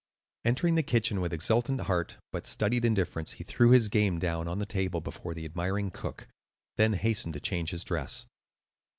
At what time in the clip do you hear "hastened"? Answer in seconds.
6.93-7.35